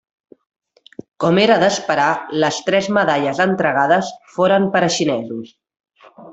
[1.23, 2.07] Com era d'esperar,
[2.45, 5.57] les tres medalles entregades foren per a xinesos.